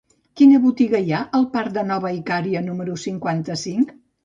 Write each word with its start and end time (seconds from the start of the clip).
Quina 0.39 0.61
botiga 0.63 1.01
hi 1.07 1.13
ha 1.13 1.19
al 1.41 1.45
parc 1.51 1.77
de 1.77 1.85
Nova 1.91 2.15
Icària 2.21 2.65
número 2.73 2.99
cinquanta-cinc? 3.05 3.97